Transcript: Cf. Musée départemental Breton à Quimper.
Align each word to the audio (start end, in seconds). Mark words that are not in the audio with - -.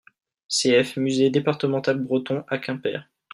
Cf. 0.49 0.97
Musée 0.97 1.29
départemental 1.29 1.99
Breton 1.99 2.43
à 2.47 2.57
Quimper. 2.57 3.07